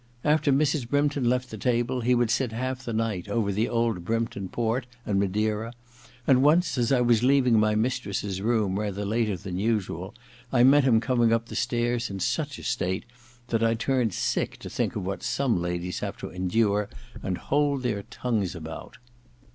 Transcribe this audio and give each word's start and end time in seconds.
After 0.23 0.49
II 0.49 0.57
THE 0.57 0.57
LADTS 0.57 0.59
MAlD^S 0.59 0.73
BELL 0.73 0.79
133 0.81 0.87
Mrs. 0.87 0.89
Brympton 0.89 1.29
left 1.29 1.49
the 1.51 1.69
table 1.69 2.01
he 2.01 2.15
would 2.15 2.31
sit 2.31 2.51
half 2.53 2.83
the 2.85 2.93
night 2.93 3.29
over 3.29 3.51
the 3.51 3.69
old 3.69 4.03
Brympton 4.03 4.49
port 4.49 4.87
and 5.05 5.19
madeira, 5.19 5.73
and 6.25 6.41
once, 6.41 6.75
as 6.79 6.91
I 6.91 7.01
was 7.01 7.21
leaving 7.21 7.59
my 7.59 7.75
mistress's 7.75 8.41
room 8.41 8.79
rather 8.79 9.05
later 9.05 9.37
than 9.37 9.59
usual, 9.59 10.15
I 10.51 10.63
met 10.63 10.85
him 10.85 11.01
coming 11.01 11.31
up 11.31 11.49
the 11.49 11.55
stairs 11.55 12.09
in 12.09 12.19
such 12.19 12.57
a 12.57 12.63
state 12.63 13.05
that 13.49 13.61
I 13.61 13.75
turned 13.75 14.15
sick 14.15 14.57
to 14.61 14.71
think 14.71 14.95
of 14.95 15.05
what 15.05 15.21
some 15.21 15.61
ladies 15.61 15.99
have 15.99 16.17
to 16.17 16.31
endure 16.31 16.89
and 17.21 17.37
hold 17.37 17.83
their 17.83 18.01
tongues 18.01 18.55
about. 18.55 18.97